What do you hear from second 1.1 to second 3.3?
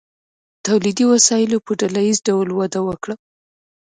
وسایلو په ډله ایز ډول وده وکړه.